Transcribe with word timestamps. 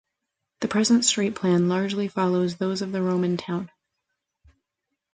The 0.61 0.67
present 0.67 1.05
street 1.05 1.35
plan 1.35 1.69
largely 1.69 2.07
follows 2.07 2.55
those 2.55 2.81
of 2.81 2.91
the 2.91 3.03
Roman 3.03 3.37
town. 3.37 3.69